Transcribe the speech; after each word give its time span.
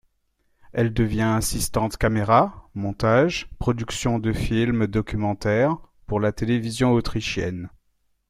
Elle 0.73 0.95
devient 0.95 1.35
assistante 1.37 1.95
caméra, 1.97 2.67
montage, 2.73 3.47
production 3.59 4.17
de 4.17 4.33
films 4.33 4.87
documentaires 4.87 5.77
pour 6.07 6.19
la 6.19 6.31
télévision 6.31 6.93
autrichienne. 6.93 7.69